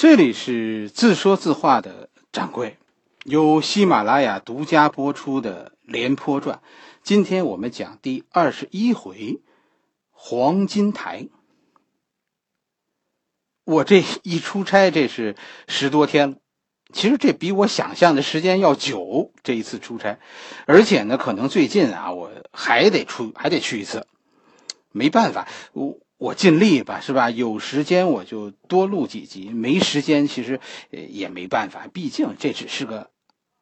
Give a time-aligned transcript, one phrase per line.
[0.00, 2.78] 这里是自说自话的掌柜，
[3.24, 6.56] 由喜马拉雅独家播出的《廉颇传》，
[7.02, 9.42] 今天我们讲第二十一回——
[10.10, 11.28] 黄金台。
[13.64, 15.36] 我这一出差，这是
[15.68, 16.36] 十多天了。
[16.94, 19.34] 其实这比我想象的时间要久。
[19.42, 20.18] 这一次出差，
[20.64, 24.06] 而且呢，可能最近啊，我还得出，还得去一次。
[24.92, 25.98] 没办法，我。
[26.20, 27.30] 我尽力吧，是吧？
[27.30, 30.60] 有时间我就多录几集，没时间其实
[30.90, 33.10] 也没办法，毕竟这只是个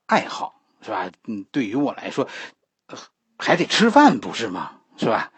[0.07, 1.09] 爱好，是吧？
[1.29, 2.29] 嗯，对于我来说，
[3.39, 4.81] 还得吃饭，不是吗？
[4.97, 5.33] 是吧？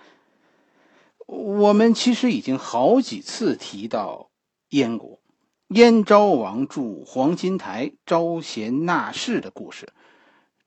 [1.27, 4.31] 我们其实已经好几次提到
[4.71, 5.21] 燕国，
[5.69, 9.93] 燕昭王筑黄金台招贤纳士的故事。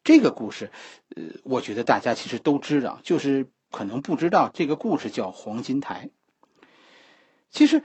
[0.04, 0.72] 这个故事，
[1.16, 6.12] 呃，我觉得大家其实都知道，就是可能不知道这个故事叫黄金台。
[7.54, 7.84] 其实，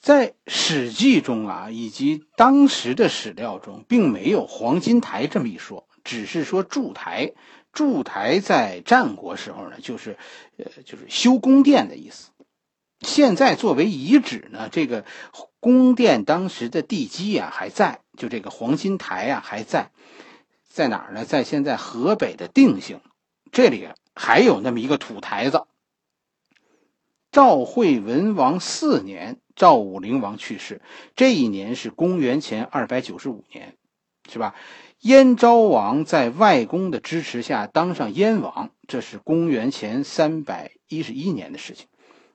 [0.00, 7.34] 在《史记》中啊，以及当时的史料中，并没有“黄金台”这么一说，只是说筑台。
[7.72, 10.16] 筑台在战国时候呢，就是，
[10.56, 12.30] 呃，就是修宫殿的意思。
[13.00, 15.04] 现在作为遗址呢，这个
[15.60, 19.90] 宫殿当时的地基啊还在，就这个黄金台啊还在，
[20.70, 21.26] 在哪儿呢？
[21.26, 23.02] 在现在河北的定兴，
[23.52, 25.66] 这里还有那么一个土台子。
[27.34, 30.80] 赵惠文王四年，赵武灵王去世，
[31.16, 33.74] 这一年是公元前二百九十五年，
[34.30, 34.54] 是吧？
[35.00, 41.88] 燕昭王在外公的支持下当上燕王，这是公元前三百一十一年的事情。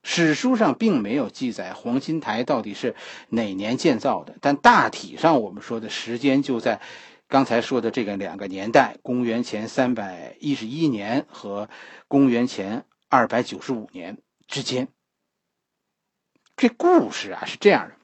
[0.04, 2.94] 史书上并没有记载黄金台到底是
[3.30, 6.82] 哪年建造的，但大体上我们说的时间就在
[7.30, 11.70] 刚才说的这个两个年代：公元前三百一十一年和
[12.10, 14.18] 公元前二百九十五年。
[14.50, 14.88] 之间，
[16.58, 17.96] 这故事啊是这样的：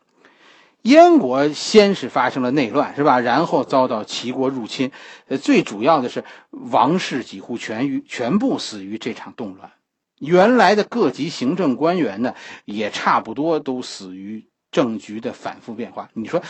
[0.84, 3.20] 燕国先是发生了内乱，是吧？
[3.20, 4.92] 然后遭到齐国入侵，
[5.28, 9.72] 呃，最主要的是王室几乎全于全部死于这场动乱。
[10.20, 16.10] 原来的各级行政官员呢，也差不多都死于政局的反复变化。
[16.14, 16.44] 你说，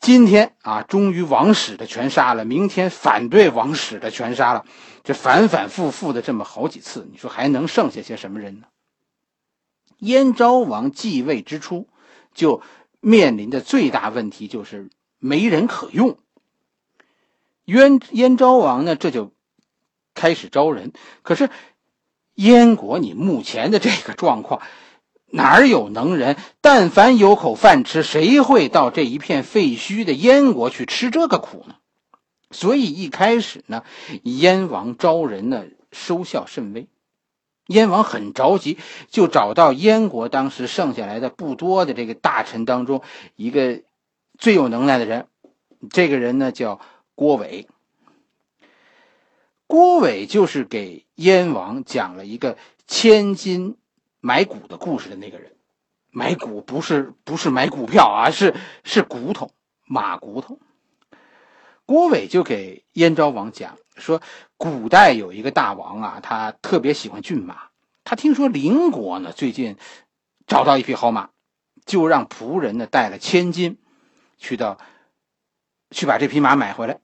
[0.00, 4.66] 今天啊，终于王室的全杀了；明天反对王室的全杀了，
[5.02, 8.66] 这反反复复的这么好几次，你说还能剩下些什么人呢？
[10.00, 11.88] 燕昭王继位之初，
[12.34, 12.62] 就
[13.00, 16.18] 面临的最大问题就是没人可用。
[17.64, 19.32] 燕燕昭王呢，这就
[20.14, 20.92] 开始招人。
[21.22, 21.48] 可是
[22.34, 24.60] 燕国，你目前的这个状况，
[25.26, 26.36] 哪有能人？
[26.60, 31.76] 但凡有口饭吃，谁会到这一片废墟的燕国去吃这个苦呢？
[32.50, 33.84] 所以一开始呢，
[34.24, 36.88] 燕王招人呢，收效甚微。
[37.70, 43.00] 燕王很着急，就找到燕国当时剩下来的不多的这个大臣当中
[43.36, 43.82] 一个
[44.38, 45.28] 最有能耐的人，
[45.90, 46.80] 这个人呢叫
[47.14, 47.68] 郭伟。
[49.68, 52.56] 郭伟就是给燕王讲了一个
[52.88, 53.76] 千金
[54.20, 55.52] 买骨的故事的那个人，
[56.10, 59.52] 买骨不是不是买股票啊，是是骨头
[59.86, 60.58] 马骨头。
[61.90, 64.22] 郭伟就给燕昭王讲说，
[64.56, 67.62] 古代有一个大王啊，他特别喜欢骏马。
[68.04, 69.76] 他听说邻国呢最近
[70.46, 71.30] 找到一匹好马，
[71.84, 73.76] 就让仆人呢带了千金
[74.38, 74.78] 去到
[75.90, 77.00] 去把这匹马买回来。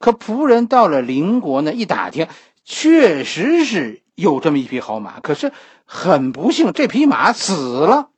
[0.00, 2.26] 可仆人到了邻国呢一打听，
[2.64, 5.52] 确实是有这么一匹好马，可是
[5.84, 8.10] 很不幸，这匹马死了。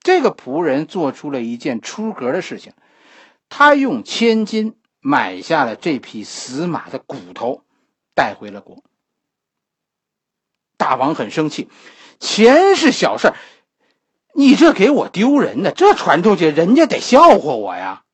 [0.00, 2.72] 这个仆人做出了一件出格的事情，
[3.50, 4.76] 他用千金。
[5.06, 7.62] 买下了这匹死马的骨头，
[8.14, 8.82] 带回了国。
[10.78, 11.68] 大王很生气，
[12.20, 13.34] 钱是小事
[14.32, 18.04] 你这给我丢人呢，这传出去，人家得笑话我呀。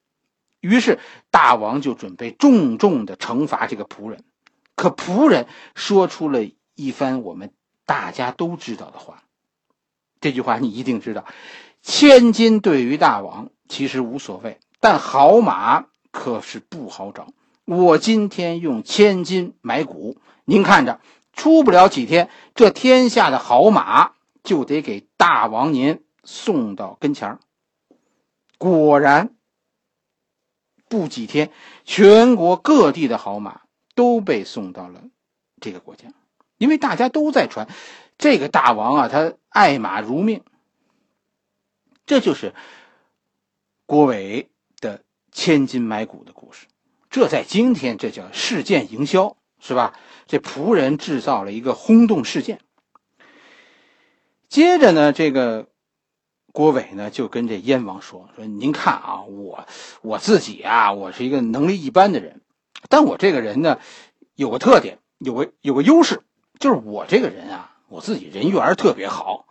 [0.59, 0.99] 于是
[1.31, 4.25] 大王就准备重重的惩罚这个仆人。
[4.75, 5.47] 可仆人
[5.77, 6.41] 说出了
[6.75, 7.53] 一番我们
[7.87, 9.23] 大家都知道的话，
[10.21, 11.25] 这句话你一定知道：
[11.83, 15.87] 千金对于大王其实无所谓，但好马。
[16.11, 17.29] 可是不好找。
[17.65, 21.01] 我今天用千金买股，您看着，
[21.33, 24.13] 出不了几天，这天下的好马
[24.43, 27.39] 就得给大王您送到跟前儿。
[28.59, 29.37] 果然，
[30.89, 31.53] 不几天，
[31.85, 33.61] 全国各地的好马
[33.95, 35.05] 都被送到了
[35.61, 36.09] 这个国家，
[36.59, 37.69] 因为大家都在传，
[38.19, 40.43] 这个大王啊，他爱马如命。
[42.05, 42.53] 这就是
[43.87, 44.51] 郭伟。
[45.33, 46.67] 千金买骨的故事，
[47.11, 49.95] 这在今天这叫事件营销，是吧？
[50.27, 52.61] 这仆人制造了一个轰动事件。
[54.49, 55.69] 接着呢，这个
[56.53, 59.67] 郭伟呢就跟这燕王说：“说您看啊，我
[60.03, 62.41] 我自己啊，我是一个能力一般的人，
[62.89, 63.79] 但我这个人呢，
[64.35, 66.23] 有个特点，有个有个优势，
[66.59, 69.47] 就是我这个人啊，我自己人缘特别好，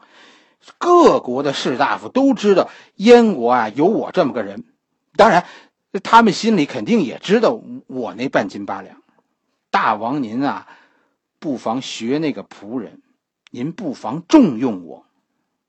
[0.77, 4.65] 各国的士大夫都知道燕国啊有我这么个人，
[5.15, 5.45] 当然，
[6.03, 9.01] 他们心里肯定也知道我那半斤八两。
[9.71, 10.67] 大王您啊，
[11.39, 13.01] 不妨学那个仆人，
[13.51, 15.05] 您不妨重用我，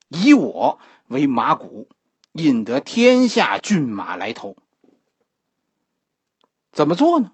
[0.08, 0.78] 以我。”
[1.10, 1.88] 为马骨，
[2.34, 4.54] 引得天下骏马来投。
[6.70, 7.32] 怎么做呢？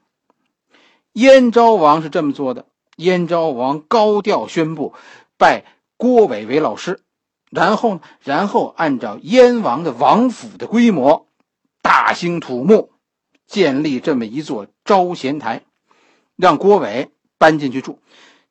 [1.12, 2.64] 燕昭王是这么做的：
[2.96, 4.94] 燕昭王高调宣布
[5.36, 5.66] 拜
[5.98, 7.02] 郭伟为老师，
[7.50, 11.28] 然后，然后按照燕王的王府的规模，
[11.86, 12.90] 大兴土木，
[13.46, 15.62] 建立这么一座招贤台，
[16.34, 18.00] 让郭伟搬进去住。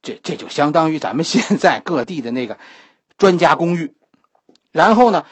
[0.01, 2.57] 这这就相当于咱们现在各地的那个
[3.17, 3.93] 专家公寓。
[4.71, 5.25] 然后呢，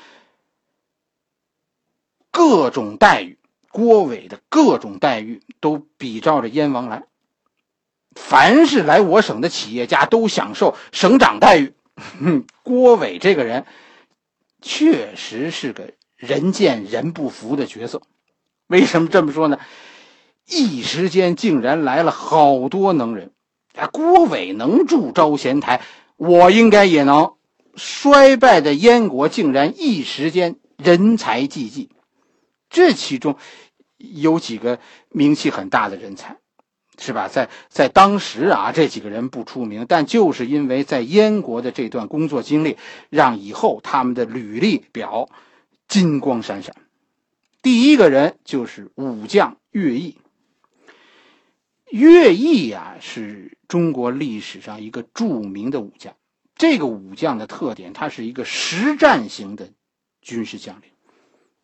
[2.29, 3.38] 各种待遇，
[3.69, 7.06] 郭伟的各种待遇都比照着燕王来。
[8.15, 11.73] 凡是来我省的企业家都享受省长待遇。
[12.63, 13.65] 郭伟这个人
[14.61, 15.94] 确实是个
[16.25, 18.01] 人见人不服的角色。
[18.67, 19.59] 为什么这么说呢？
[20.47, 23.31] 一时间竟然来了好多能人。
[23.75, 25.81] 啊，郭伟能住招贤台，
[26.15, 27.33] 我应该也能。
[27.75, 31.89] 衰败的燕国竟然一时间人才济济，
[32.69, 33.35] 这其中
[33.97, 34.77] 有几个
[35.09, 36.37] 名气很大的人才，
[36.99, 37.27] 是吧？
[37.27, 42.77] 在在当时啊，这几个人不出名，但就是因为在燕国的这段工作经历，
[43.09, 45.29] 让以后他们的履历表
[45.94, 46.75] 金光闪闪。
[47.62, 50.18] 第一个人就是武将乐毅。
[51.92, 56.16] 乐毅呀，是中国历史上一个著名的武将。
[56.56, 59.69] 这个武将的特点，他是一个实战型的
[60.19, 60.90] 军事将领，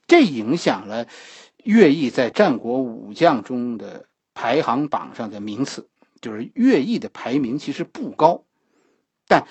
[0.06, 1.08] 这影响了
[1.64, 4.06] 乐毅在战国武将中的
[4.36, 5.90] 排行榜上的名次。
[6.22, 8.44] 就是乐毅的排名其实不高，
[9.28, 9.48] 但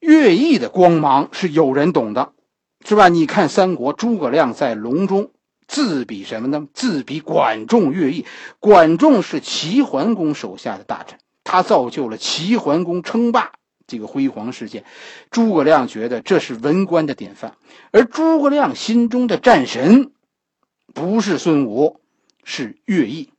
[0.00, 2.32] 乐毅的光芒是有人懂的，
[2.84, 3.08] 是吧？
[3.08, 5.30] 你看三国，诸葛亮在隆中
[5.66, 6.66] 自比什么呢？
[6.72, 8.24] 自比管仲、乐毅。
[8.58, 13.52] 管仲是齐桓公手下的大臣，他造就了齐桓公称霸。
[13.86, 14.84] 这个辉煌事件，
[15.30, 17.54] 诸葛亮觉得这是文官的典范，
[17.90, 20.12] 而诸葛亮心中的战神，
[20.92, 21.98] 不是孙武，
[22.44, 23.30] 是乐毅。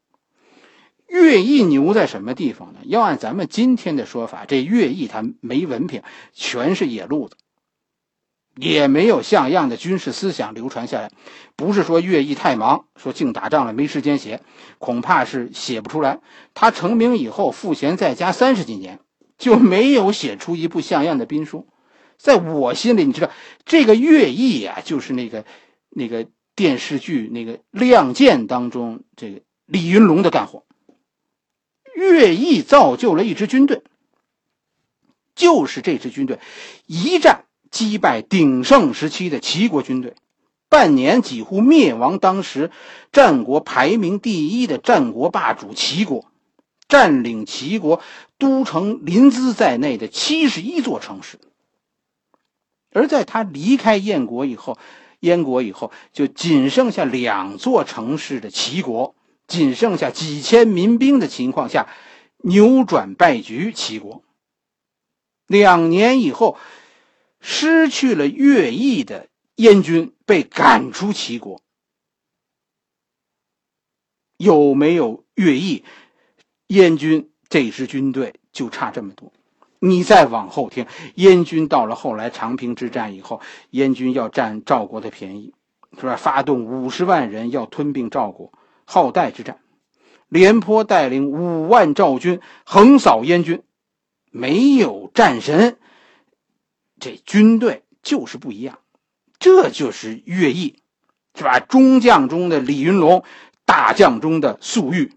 [1.08, 2.80] 乐毅牛在什么地方呢？
[2.84, 6.02] 要按咱们今天的说法，这乐毅他没文凭，
[6.34, 7.36] 全是野路子，
[8.60, 11.12] 也没有像样的军事思想流传下来。
[11.56, 14.42] 不是说乐毅太忙，说净打仗了没时间写，
[14.78, 16.20] 恐怕是写不出来。
[16.54, 19.00] 他成名以后，赋闲在家三十几年。
[19.38, 21.66] 就没有写出一部像样的兵书，
[22.18, 23.32] 在我心里，你知道
[23.64, 25.46] 这个乐毅啊，就是那个
[25.92, 26.28] 那个
[26.58, 30.66] 电视剧那个《亮剑》当中这个李云龙的干活。
[31.96, 33.82] 乐毅造就了一支军队，
[35.36, 36.38] 就是这支军队
[36.86, 40.16] 一战击败鼎盛时期的齐国军队，
[40.70, 42.72] 半年几乎灭亡当时
[43.12, 46.26] 战国排名第一的战国霸主齐国。
[46.88, 48.02] 占领齐国
[48.40, 51.38] 都城临淄在内的七十一座城市，
[52.92, 54.76] 而在他离开燕国以后，
[55.20, 59.14] 燕国以后就仅剩下两座城市的齐国，
[59.48, 61.88] 仅剩下几千民兵的情况下，
[62.38, 63.72] 扭转败局。
[63.72, 64.24] 齐国
[65.46, 66.58] 两年以后，
[67.42, 71.62] 失去了乐毅的燕军被赶出齐国，
[74.38, 75.84] 有没有乐毅？
[76.68, 79.34] 燕军这支军队就差这么多，
[79.80, 83.42] 你再往后听，燕军到了后来长平之战以后，
[83.72, 85.54] 燕军要占赵国的便宜，
[86.00, 86.16] 是吧？
[86.16, 88.54] 发动五十万人要吞并赵国，
[88.86, 89.60] 好代之战，
[90.28, 93.64] 廉颇带领五万赵军横扫燕军，
[94.30, 95.80] 没有战神，
[97.00, 98.80] 这军队就是不一样，
[99.40, 100.82] 这就是乐毅，
[101.36, 101.60] 是吧？
[101.60, 103.24] 中将中的李云龙，
[103.66, 105.14] 大将中的粟裕。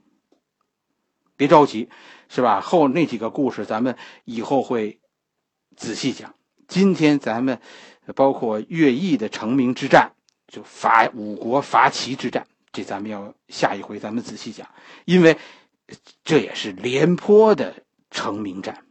[1.37, 1.89] 别着急，
[2.29, 2.61] 是吧？
[2.61, 5.01] 后那几个故事咱们以后会
[5.77, 6.35] 仔细讲。
[6.69, 7.61] 今天咱们
[8.15, 10.13] 包括乐毅的成名之战，
[10.47, 14.69] 就伐五国伐齐之战，这咱们要下一回咱们仔细讲，
[15.05, 15.37] 因为
[16.23, 18.85] 这也是廉颇的成名战。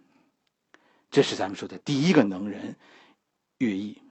[1.11, 2.75] 这是咱们说的第一个能人
[3.59, 4.01] 乐毅。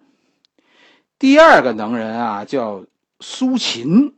[1.19, 2.87] 第二个能人啊，叫
[3.19, 4.15] 苏秦。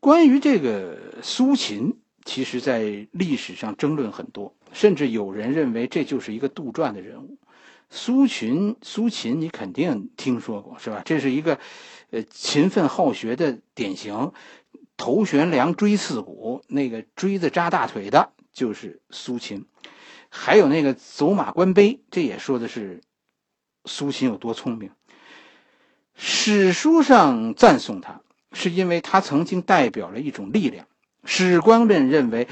[0.00, 1.98] 关于这个苏秦。
[2.24, 7.36] 其实，在历史上争论很多，甚至有人认为这就是一个杜撰的人物。
[7.90, 11.02] 苏秦，苏秦你肯定听说过是吧？
[11.04, 11.58] 这是一个，
[12.10, 14.30] 呃，勤奋好学的典型。
[14.96, 19.66] 头悬梁，锥刺股，那个锥子扎大腿的，就是苏秦。
[20.34, 23.02] 还有那个走马观碑，这也说的是
[23.84, 24.90] 苏秦有多聪明。
[26.14, 28.22] 史书上赞颂他，
[28.52, 30.86] 是因为他曾经代表了一种力量。
[31.26, 32.48] 史官们认为，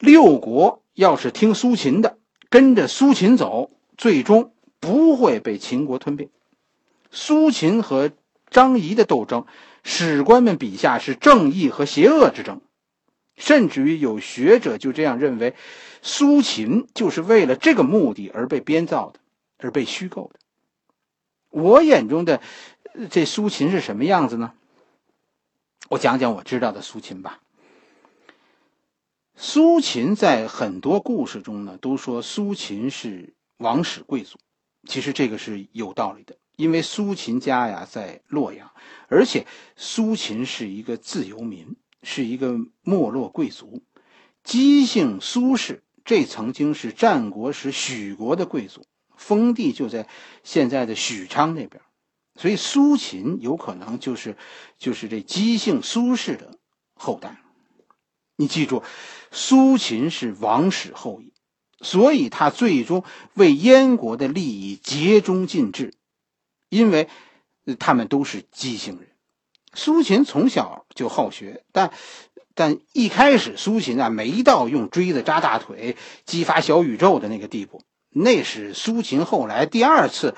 [0.00, 2.18] 六国要是听苏秦的，
[2.50, 6.28] 跟着苏秦走，最终不会被秦国吞并。
[7.12, 8.10] 苏秦和
[8.50, 9.46] 张仪的斗争。
[9.84, 12.60] 史官们笔下是正义和邪恶之争，
[13.36, 15.54] 甚至于有学者就这样认为，
[16.02, 19.20] 苏秦就是为了这个目的而被编造的，
[19.58, 20.40] 而被虚构的。
[21.48, 22.42] 我眼中的
[23.10, 24.52] 这苏秦是什么样子呢？
[25.88, 27.40] 我讲讲我知道的苏秦吧。
[29.36, 34.38] 苏秦在很多故事中呢，都说苏秦是王室贵族，
[34.86, 36.36] 其实这个是有道理的。
[36.56, 38.70] 因为苏秦家呀在洛阳，
[39.08, 43.82] 而且苏秦是一个自由民，是一个没落贵族。
[44.44, 48.84] 姬姓苏氏，这曾经是战国时许国的贵族，
[49.16, 50.08] 封地就在
[50.42, 51.80] 现在的许昌那边，
[52.36, 54.36] 所以苏秦有可能就是
[54.78, 56.58] 就是这姬姓苏氏的
[56.94, 57.42] 后代。
[58.36, 58.82] 你记住，
[59.30, 61.32] 苏秦是王室后裔，
[61.80, 63.04] 所以他最终
[63.34, 65.94] 为燕国的利益竭忠尽智。
[66.68, 67.10] 因为，
[67.78, 69.10] 他们都是姬姓人。
[69.74, 71.92] 苏秦从小就好学，但，
[72.54, 77.82] 但一开始苏秦啊没到用锥子扎大腿、激发小宇宙的那个地步。
[78.10, 80.34] 那是苏秦后来第二次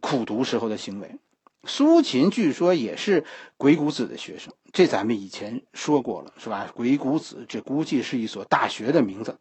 [0.00, 1.16] 苦读时候的行为。
[1.64, 3.24] 苏秦据说也是
[3.56, 6.70] 鬼谷子的学生，这咱们以前说过了，是吧？
[6.74, 9.38] 鬼谷子这估计是一所大学的名字，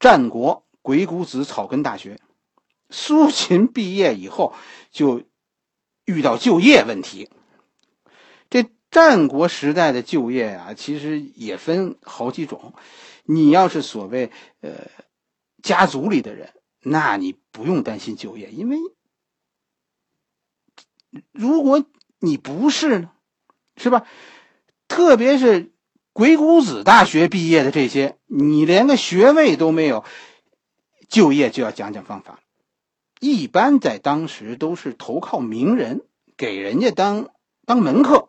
[0.00, 2.18] 战国鬼谷子草根大学。
[2.90, 4.54] 苏秦毕业以后
[4.90, 5.22] 就。
[6.04, 7.30] 遇到就业问题，
[8.92, 12.74] 战国时代的就业啊，其实也分好几种。
[13.24, 14.30] 你要是所谓
[14.60, 14.70] 呃
[15.62, 16.50] 家族里的人，
[16.82, 18.76] 那你不用担心就业，因为
[21.32, 21.84] 如果
[22.18, 23.10] 你不是呢，
[23.76, 24.06] 是吧？
[24.88, 25.72] 特别是
[26.12, 30.04] 鬼谷子大学毕业的这些，你连个学位都没有，
[31.08, 32.40] 就业就要讲讲方法。
[33.20, 36.04] 一般在当时都是投靠名人，
[36.36, 37.30] 给人家当
[37.64, 38.28] 当门客，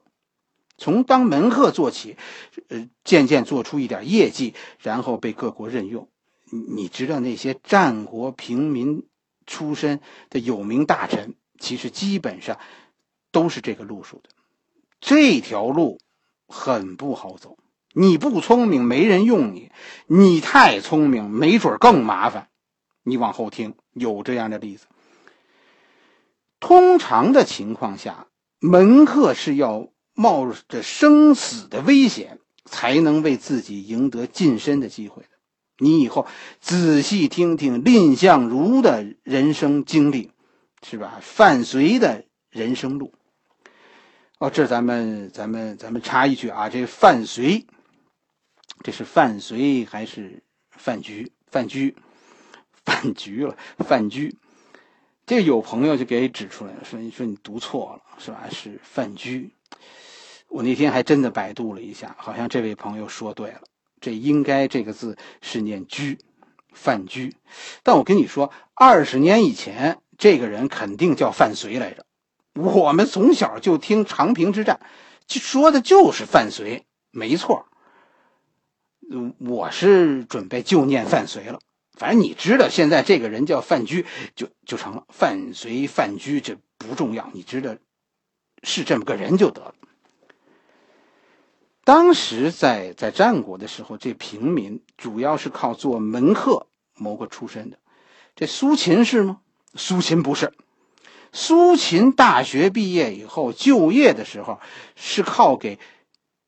[0.78, 2.18] 从当门客做起，
[2.68, 6.10] 呃，渐渐做出一点业绩，然后被各国任用。
[6.76, 9.08] 你知道那些战国平民
[9.46, 12.60] 出身的有名大臣，其实基本上
[13.32, 14.30] 都是这个路数的。
[15.00, 16.00] 这条路
[16.48, 17.58] 很不好走，
[17.94, 19.72] 你不聪明没人用你，
[20.08, 22.50] 你太聪明没准更麻烦。
[23.04, 24.86] 你往后听，有这样的例子。
[26.60, 28.28] 通常的情况下，
[28.60, 35.30] 门客是要冒着生死的危险，才能为自己赢得晋升的机会的。
[35.80, 36.28] 你以后
[36.62, 40.32] 仔细听听蔺相如的人生经历，
[40.82, 41.20] 是吧？
[41.22, 43.14] 范睢的人生路。
[44.40, 47.66] 哦，这咱们咱们咱们插一句啊，这范睢，
[48.84, 51.32] 这是范睢还是范雎？
[51.48, 51.96] 范雎。
[52.86, 54.36] 范雎了，范雎，
[55.26, 58.44] 这有朋友就给指出来了，说你说你读错了，是吧？
[58.52, 59.52] 是范雎。
[60.48, 63.62] 我那天还真的百度了一下，好像这位朋友说对了，
[64.00, 66.20] 这应该这个字是念居，
[66.72, 67.36] 范居。
[67.82, 72.06] 但我跟你说，二十年以前，这个人肯定叫范睢来着。
[72.54, 74.80] 我们从小就听长平之战，
[75.26, 77.66] 就说的就是范睢，没错。
[79.40, 81.60] 我是准备就念范睢了。
[81.94, 87.30] 反正你知道，现在这个人叫范雎，就就成了范睢、范雎，这不重要。
[87.34, 87.76] 你知道，
[88.64, 89.76] 是这么个人就得了。
[91.84, 97.78] 当时在在战国的时候，这平民主要是靠做门客谋个出身的。
[98.36, 99.42] 这苏秦是吗？
[99.76, 100.54] 苏秦不是。
[101.34, 104.60] 苏秦大学毕业以后就业的时候，
[104.96, 105.78] 是靠给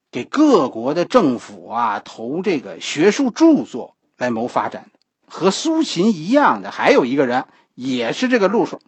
[0.10, 5.00] 给各国的政府啊投这个学术著作来谋发展的。
[5.28, 8.80] 和苏秦一样的还有一个人，也是这个路数，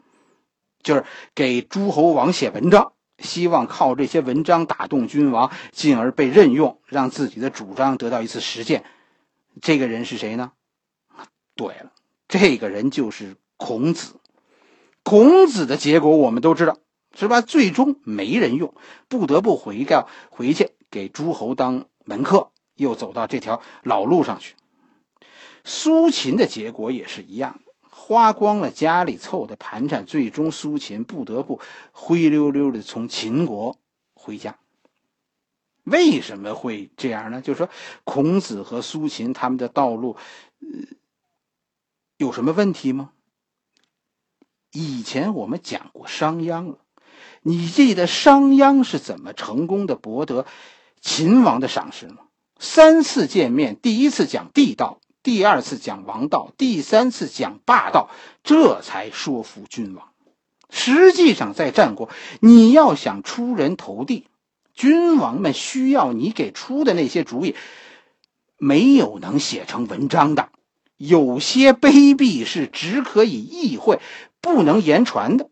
[0.82, 1.04] 就是
[1.34, 8.84] 给诸侯王写文章，希望靠这些文章打动君王，进而被任用，让自己的主张得到一次实践。
[9.62, 10.52] 这个人是谁呢？
[11.56, 11.92] 对了，
[12.28, 14.16] 这个人就是孔子。
[15.04, 16.78] 孔子的结果我们都知道，
[17.16, 17.42] 是吧？
[17.42, 18.76] 最终没人用，
[19.08, 24.56] 不得不回告回去给诸侯当门客，又走到这条老路上去。
[25.64, 27.60] 苏秦的结果也是一样，
[28.08, 31.60] 花光了家里凑的盘缠，最终苏秦不得不
[31.92, 33.78] 灰溜溜的从秦国
[34.14, 34.58] 回家。
[35.84, 37.42] 为什么会这样呢？
[37.42, 37.70] 就是说，
[38.06, 40.16] 孔子和苏秦他们的道路，
[40.62, 40.68] 呃，
[42.16, 43.12] 有什么问题吗？
[44.72, 46.78] 以前我们讲过商鞅了，
[47.42, 50.46] 你记得商鞅是怎么成功的博得
[51.02, 52.20] 秦王的赏识吗？
[52.58, 58.10] 三次见面，第一次讲地道，第二次讲王道，第三次讲霸道，
[58.46, 60.08] 这才说服君王。
[60.70, 62.08] 实际上，在战国，
[62.40, 64.28] 你要想出人头地。
[64.74, 67.56] 君王们需要你给出的那些主意，
[68.58, 70.48] 没有能写成文章的。
[70.96, 74.00] 有些卑鄙是只可以意会，
[74.40, 75.50] 不能言传的。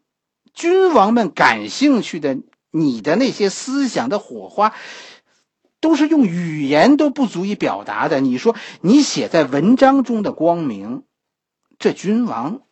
[0.53, 2.37] 君王们感兴趣的，
[2.71, 4.73] 你的那些思想的火花，
[5.85, 8.19] 都是用语言都不足以表达的。
[8.19, 11.03] 你说你写在文章中的光明，
[11.77, 12.63] 这君王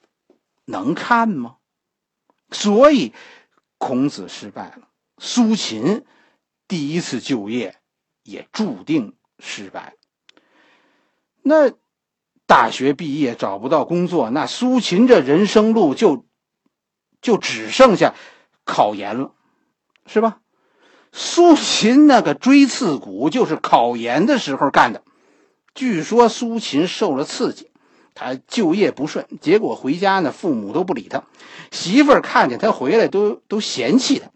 [0.66, 1.58] 能看吗？
[2.50, 3.14] 所以，
[3.78, 4.88] 孔子失败了，
[5.20, 6.04] 苏秦。
[6.68, 7.76] 第一次就业
[8.24, 9.94] 也注定失败。
[11.44, 11.72] 那
[12.48, 16.26] 大学毕业找不到工作，那苏秦这人生路就
[17.22, 18.16] 就只剩下
[18.66, 19.36] 考研了，
[20.08, 20.40] 是吧？
[21.14, 25.04] 苏秦那个锥刺股就是考研的时候干的。
[25.74, 27.70] 据说苏秦受了刺激，
[28.14, 31.24] 他就业不顺，结果回家呢，父母都不理他，
[31.72, 34.32] 媳妇儿看见他回来都都嫌弃他，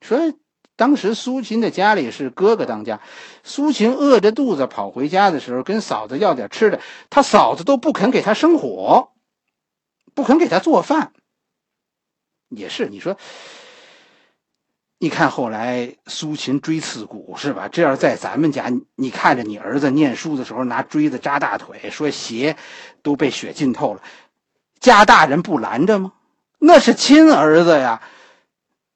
[0.00, 0.32] 说。
[0.74, 3.02] 当时苏秦的家里是哥哥当家，
[3.44, 9.10] 苏秦饿着肚子跑回家的时候，跟嫂子要点吃的，他嫂子都不肯给他生火，
[10.14, 11.12] 不肯给他做饭。
[12.48, 13.16] 也是你说，
[15.02, 17.66] 你看后来苏秦锥刺股是吧？
[17.66, 22.56] 这要在咱们家，你看着你儿子念书的时候拿锥子扎大腿，说鞋
[23.02, 24.02] 都被血浸透了，
[24.78, 26.12] 家大人不拦着吗？
[26.60, 28.00] 那是亲儿子呀。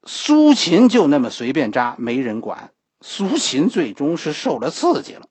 [0.04, 2.70] 苏秦就那么随便扎，没人管。
[3.00, 5.26] 苏秦最终是受了刺激了。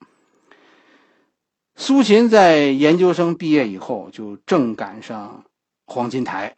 [1.77, 5.45] 苏秦在研究生毕业以后，就正赶上
[5.85, 6.57] 黄金台，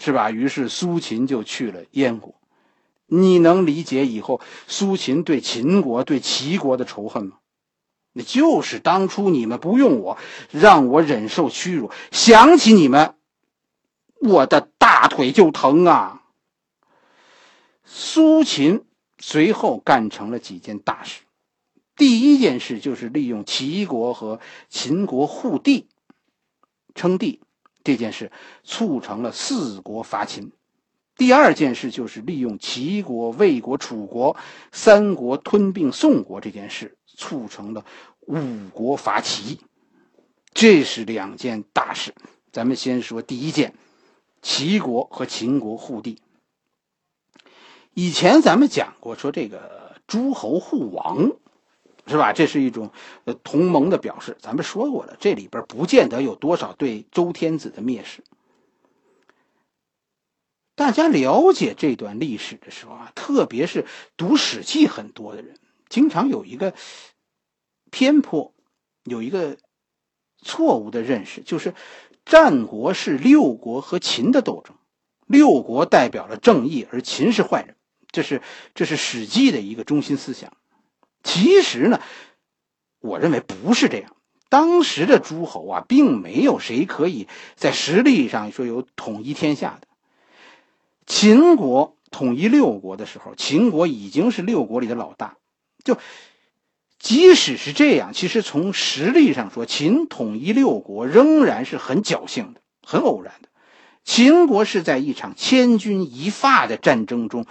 [0.00, 0.32] 是吧？
[0.32, 2.39] 于是苏秦就去了燕国。
[3.10, 7.36] 你能理解以后苏秦对秦国、对齐国的仇恨吗？
[8.12, 10.18] 那就是当初你们不用我，
[10.50, 13.14] 让我忍受屈辱，想起你们，
[14.20, 16.22] 我的大腿就疼啊！
[17.84, 18.84] 苏秦
[19.18, 21.22] 随后干成了几件大事。
[21.96, 25.86] 第一件事就是利用齐国和秦国互地、
[26.94, 27.40] 称帝
[27.84, 28.32] 这件事，
[28.64, 30.50] 促成了四国伐秦。
[31.20, 34.38] 第二件事就是利用齐国、魏国、楚国
[34.72, 37.84] 三国吞并宋国这件事，促成了
[38.20, 39.60] 五国伐齐。
[40.54, 42.14] 这是两件大事。
[42.50, 43.74] 咱们先说第一件：
[44.40, 46.22] 齐国和秦国互地。
[47.92, 51.32] 以前咱们讲过，说这个诸侯互王，
[52.06, 52.32] 是吧？
[52.32, 52.92] 这是一种
[53.44, 54.38] 同盟的表示。
[54.40, 58.24] 咱们说过了，这里边不见得有多少对周天子的蔑视。
[60.80, 63.84] 大家了解这段历史的时候啊，特别是
[64.16, 65.58] 读《史记》很多的人，
[65.90, 66.72] 经常有一个
[67.90, 68.54] 偏颇，
[69.04, 69.58] 有一个
[70.40, 71.74] 错误的认识，就是
[72.24, 74.74] 战国是六国和秦的斗争，
[75.26, 77.76] 六国代表了正义，而秦是坏人。
[78.10, 78.40] 这是
[78.74, 80.56] 这是《史记》的一个中心思想。
[81.22, 82.00] 其实呢，
[83.00, 84.16] 我认为不是这样。
[84.48, 89.89] 当时的诸侯啊，并没有谁可以在实力上说有统一天下的。
[91.06, 95.36] 秦国统一六国的时候，秦国已经是六国里的老大。
[95.82, 95.98] 就
[96.98, 103.48] 即使是这样，其实从实力上说，秦统一六国仍然是很侥幸的、很偶然的。
[104.04, 107.46] 秦国是在一场千钧一发的战争中。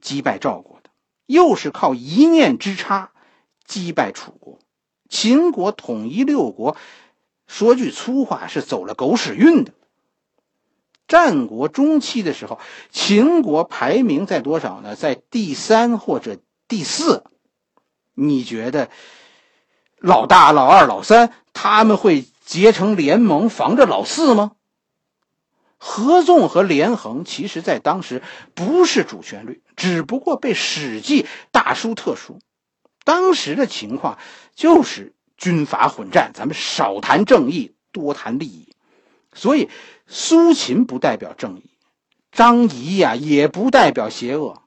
[0.00, 0.90] 击败赵国的，
[1.26, 3.10] 又是靠一念之差
[3.64, 4.60] 击败楚国。
[5.08, 6.76] 秦国统一六国，
[7.48, 9.72] 说句粗话是走了狗屎运的。
[11.08, 12.58] 战国中期的时候，
[12.90, 14.96] 秦国排名在多少呢？
[14.96, 16.38] 在第三或者
[16.68, 17.24] 第四。
[18.14, 18.88] 你觉得
[19.98, 24.52] 老大、老二、老三他们会结成联盟防着老四吗？
[25.78, 28.22] 合纵和连横，其实在当时
[28.54, 32.40] 不是主旋律，只不过被《史记》大书特书。
[33.04, 34.18] 当时的情况
[34.54, 38.74] 就是军阀混战，咱们少谈正义，多谈利益。
[39.36, 39.70] 所以，
[40.08, 41.70] 苏秦不代表正义，
[42.32, 44.62] 张仪呀也不代表邪恶。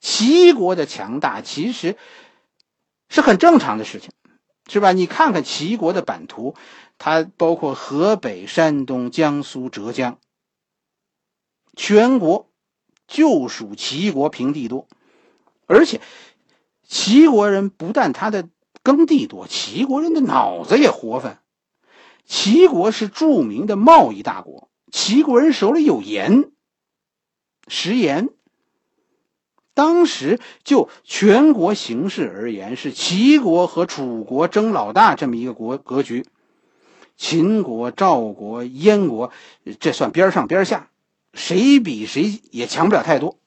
[0.00, 1.96] 齐国的强大其实
[3.08, 4.10] 是很正常的事情。
[4.70, 4.92] 是吧？
[4.92, 6.54] 你看看齐国的版图，
[6.98, 10.18] 它包括河北、山东、江苏、浙江，
[11.74, 12.50] 全国
[13.06, 14.86] 就属齐国平地多，
[15.64, 16.02] 而且
[16.86, 18.46] 齐国人不但他的
[18.82, 21.40] 耕地多，齐国人的脑子也活泛。
[22.28, 26.52] 齐国是著名的贸易大国，齐国人手里有盐，
[27.66, 28.28] 食盐。
[29.72, 36.26] 当时就全国形势而言，是齐国和楚国争老大这么一个国格局。
[37.16, 39.32] 秦国、赵国、燕国，
[39.80, 40.90] 这算边上边下，
[41.32, 43.38] 谁比谁也强不了太多。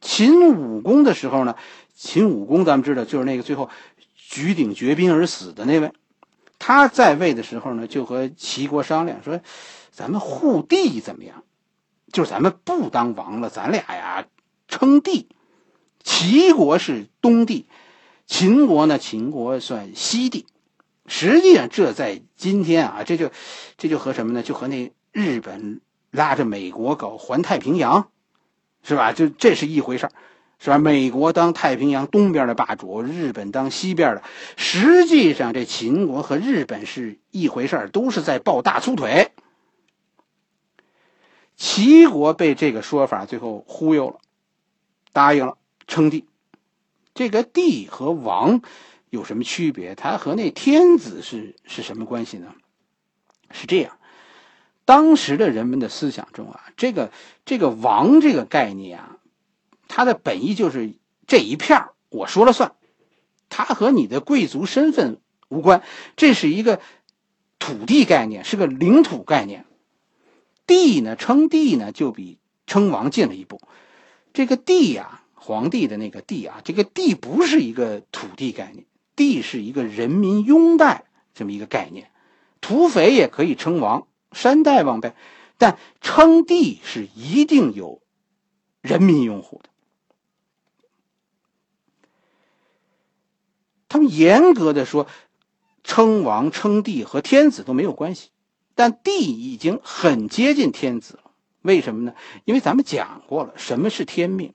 [0.00, 1.56] 秦武公的时候呢，
[1.94, 3.68] 秦武公咱们知道就是那个最后
[4.14, 5.92] 举鼎绝兵而死的那位，
[6.58, 9.40] 他在位的时候呢，就和齐国商量说
[9.90, 11.44] ：“咱们互地怎么样？
[12.12, 14.26] 就咱们不当王了，咱俩呀
[14.66, 15.28] 称帝。”
[16.02, 17.66] 齐国是东帝，
[18.26, 18.98] 秦国呢？
[18.98, 20.46] 秦国算西帝。
[21.06, 23.30] 实际上，这在今天啊，这就
[23.76, 24.42] 这就和什么呢？
[24.42, 28.10] 就和那日本拉着美国搞环太平洋，
[28.82, 29.12] 是吧？
[29.12, 30.08] 就这是一回事
[30.58, 30.78] 是吧？
[30.78, 34.22] 美国当太平洋东边的霸主，日本当西边的。
[34.56, 39.30] 实际上，这秦国和日本是一回事都是在抱大粗腿。
[41.56, 44.20] 齐国被这个说法最后忽悠了，
[45.12, 45.56] 答应了。
[45.86, 46.26] 称帝，
[47.14, 48.60] 这个帝和王
[49.08, 49.94] 有什么区别？
[49.94, 52.52] 他和那天子是是什么关系呢？
[53.50, 53.96] 是这样，
[54.84, 57.10] 当时的人们的思想中啊，这个
[57.46, 59.16] 这个王这个概念啊，
[59.88, 60.94] 它的本意就是
[61.26, 62.76] 这一片我说了算，
[63.48, 65.82] 它和你的贵族身份无关，
[66.16, 66.80] 这是一个
[67.58, 69.64] 土地概念，是个领土概念。
[70.66, 73.60] 帝呢，称帝呢，就比称王近了一步。
[74.32, 75.22] 这个帝呀。
[75.40, 78.84] 皇帝的那个地啊，这个地不是一个土地概念，
[79.16, 82.10] 地是一个人民拥戴这么一个概念。
[82.60, 85.14] 土匪也可以称王，山大王呗，
[85.56, 88.02] 但称帝是一定有
[88.82, 89.70] 人民拥护的。
[93.88, 95.06] 他们严格的说，
[95.82, 98.28] 称王称帝和天子都没有关系，
[98.74, 101.30] 但帝已经很接近天子了。
[101.62, 102.14] 为什么呢？
[102.44, 104.52] 因为咱们讲过了，什么是天命？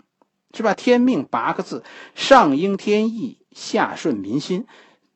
[0.56, 0.76] 是吧？
[0.76, 4.68] 天命八个字，上应天意，下顺民心，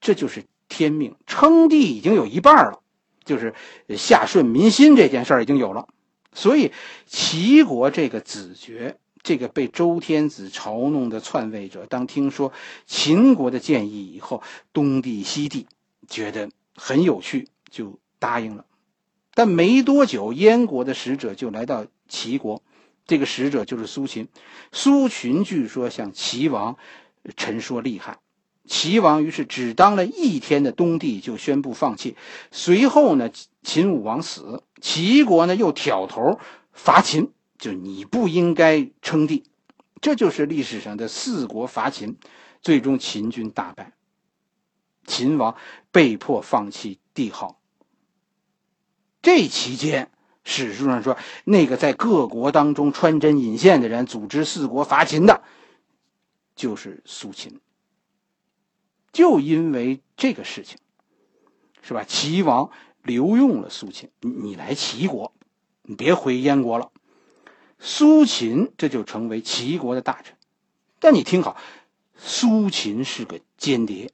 [0.01, 1.15] 这就是天命。
[1.27, 2.79] 称帝已经有一半了，
[3.23, 3.53] 就是
[3.95, 5.87] 下顺民心这件事儿已经有了。
[6.33, 6.71] 所以
[7.05, 8.97] 齐国这个子爵，
[9.27, 12.53] 这个被周天子嘲弄的篡位者，当听说
[12.85, 15.67] 秦国的建议以后，东帝西帝
[16.07, 18.63] 觉得很有趣，就答应了。
[19.33, 22.63] 但没多久，燕国的使者就来到齐国。
[23.05, 24.29] 这个使者就是苏秦，
[24.71, 26.77] 苏秦据说向齐王
[27.35, 28.19] 陈说利害，
[28.65, 32.15] 齐王于是只当了一天的东帝，就宣布放弃。
[32.51, 33.29] 随后呢，
[33.61, 36.39] 秦武王死，齐国呢又挑头
[36.71, 39.43] 伐秦，就你不应该称帝，
[40.01, 42.17] 这就是历史上的四国伐秦，
[42.61, 43.93] 最终秦军大败，
[45.05, 45.55] 秦王
[45.91, 47.59] 被迫放弃帝号。
[49.21, 50.11] 这期间。
[50.49, 55.43] 史书上说，那个在各国当中穿针引线的人，组织四国伐秦的，
[56.55, 57.59] 就是苏秦。
[59.11, 60.77] 就因为这个事情，
[61.81, 62.05] 是吧？
[62.05, 62.71] 齐王
[63.03, 65.33] 留用了苏秦，你来齐国，
[65.81, 66.93] 你别回燕国了。
[67.79, 70.35] 苏秦这就成为齐国的大臣。
[70.99, 71.57] 但你听好，
[72.15, 74.11] 苏秦是个间谍，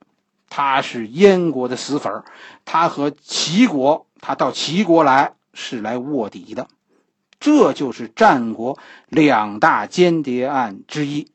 [0.50, 2.26] 他是燕国的死粉儿
[2.66, 5.34] 他和齐国，他到齐国来。
[5.56, 6.68] 是来卧底的，
[7.40, 11.28] 这就是战国两大间谍案之一，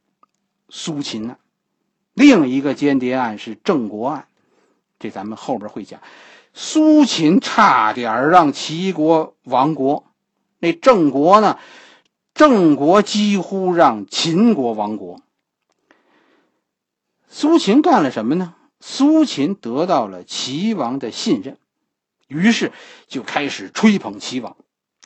[0.69, 1.37] 苏秦呢。
[2.15, 4.27] 另一个间谍案是郑国案，
[4.99, 6.01] 这咱们后边会讲。
[6.53, 10.05] 苏秦差点让齐国亡国，
[10.59, 11.61] 那郑国呢？
[12.39, 15.21] 郑国几乎让秦国亡国。
[17.27, 18.55] 苏秦干了什么呢？
[18.79, 21.59] 苏秦得到了齐王的信任。
[22.29, 22.71] 于是
[23.09, 24.57] 就开始吹捧齐王，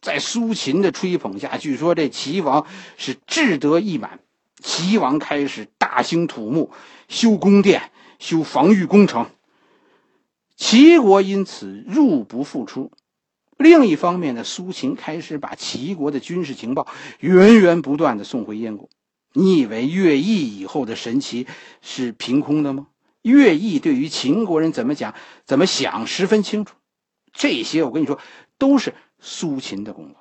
[0.03, 2.67] 在苏秦的吹捧下，据说这齐王
[2.99, 4.21] 是志得意满。
[4.63, 6.71] 齐王开始大兴土木，
[7.09, 9.31] 修宫殿、修防御工程。
[10.55, 12.93] 齐国因此入不敷出。
[13.63, 16.87] 另一方面呢，苏秦开始把齐国的军事情报
[17.21, 18.91] 源源不断的送回燕国。
[19.33, 21.47] 你以为乐毅以后的神奇
[21.81, 22.89] 是凭空的吗？
[23.23, 26.75] 乐毅对于秦国人怎么讲、怎么想十分清楚。
[27.33, 28.19] 这些我跟你说，
[28.59, 30.17] 都是苏秦的功劳。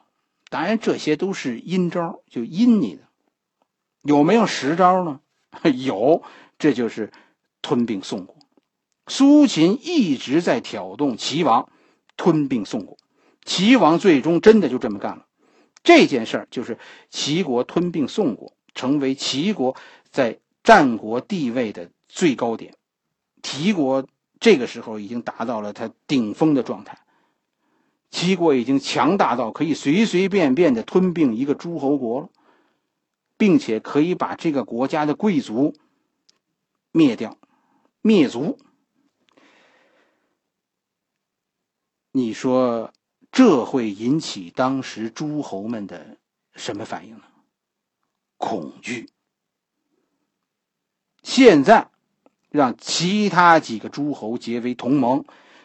[0.50, 3.02] 当然，这些都是阴招，就阴你的。
[4.04, 5.20] 有没有实招呢？
[5.76, 6.24] 有，
[6.58, 7.12] 这就是
[7.62, 8.38] 吞并宋国。
[9.08, 11.70] 苏秦一直在挑动齐王
[12.16, 12.98] 吞并宋国，
[13.44, 15.26] 齐王最终真的就这么干了。
[15.84, 16.78] 这件事儿就是
[17.10, 19.76] 齐国吞并宋国，成为齐国
[20.12, 22.76] 在战国地位的最高点。
[23.42, 24.08] 齐国
[24.40, 27.00] 这个时候已经达到了他顶峰的状态。
[28.12, 32.30] 齐国已经强大到可以随随便便的吞并一个诸侯国了，
[33.38, 35.74] 并且可以把这个国家的贵族
[36.92, 37.38] 灭掉、
[38.02, 38.60] 灭族。
[42.12, 42.92] 你说
[43.32, 46.18] 这会引起当时诸侯们的
[46.54, 47.24] 什么反应呢？
[48.38, 49.10] 恐惧。
[51.24, 51.90] 现在
[52.50, 55.24] 让其他几个诸侯结为同盟，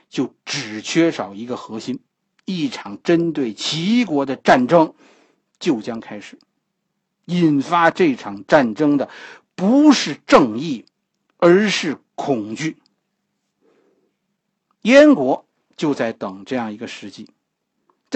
[0.08, 2.00] 就只缺少一个核心。
[2.44, 4.94] 一场针对齐国的战争
[5.58, 6.38] 就将开始。
[7.24, 9.10] 引发这场战争的
[9.56, 10.84] 不是正义，
[11.38, 12.76] 而是恐惧。
[14.82, 15.44] 燕国
[15.76, 17.28] 就在等这样一个时机。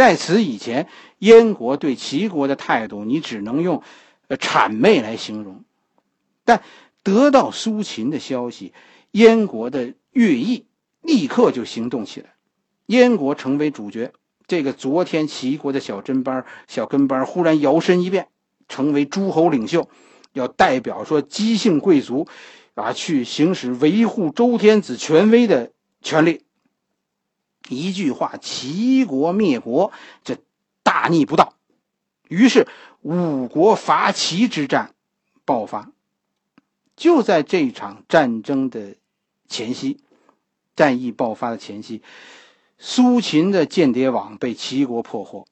[0.01, 3.83] 在此以前，燕国对齐国的态度，你只能用
[4.31, 5.63] “谄媚”来形容。
[6.43, 6.63] 但
[7.03, 8.73] 得到苏秦的消息，
[9.11, 10.65] 燕国的乐毅
[11.03, 12.33] 立刻就行动起来，
[12.87, 14.15] 燕国成为主角。
[14.47, 18.29] 这个昨天齐国的小跟班小跟班忽然摇身一变，
[18.69, 19.91] 成为诸侯领袖，
[20.33, 22.27] 要代表说姬姓贵族，
[22.75, 26.41] 啊，去行使维护周天子权威的权利。
[27.71, 30.37] 一句话，齐国灭国，这
[30.83, 31.55] 大逆不道。
[32.29, 32.69] 于是
[33.01, 34.95] 五国伐齐之战
[35.45, 35.91] 爆发。
[36.97, 38.95] 就在这场战争的
[39.49, 40.01] 前夕，
[40.77, 42.03] 战役爆发的前夕。
[42.77, 45.47] 苏秦的间谍网被齐国破获，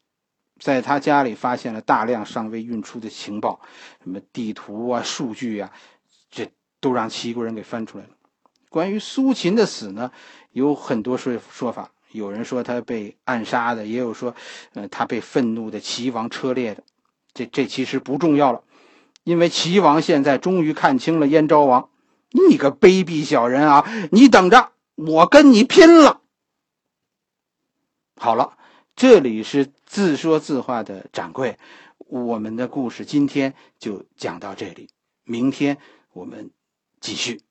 [0.59, 3.61] 在他家里发现了大量尚未运出的情报，
[4.03, 5.73] 什么地图啊、数据啊，
[6.31, 6.51] 这
[6.81, 8.11] 都让齐国人给翻出来了。
[8.69, 10.13] 关于苏秦的死呢，
[10.53, 14.35] 有很多说说法，有人说他被暗杀的，也有说，
[14.75, 16.83] 呃，他被愤怒的齐王车裂的。
[17.35, 18.63] 这这其实不重要了，
[19.25, 21.91] 因为齐王现在终于看清了燕昭王，
[22.31, 23.85] 你个卑鄙小人啊！
[24.11, 26.23] 你等着，我跟你拼了！
[28.17, 28.57] 好了，
[28.97, 31.59] 这里是自说自话的掌柜，
[31.99, 34.89] 我们的故事今天就讲到这里，
[35.23, 35.79] 明天
[36.13, 36.51] 我们
[37.01, 37.43] 继续。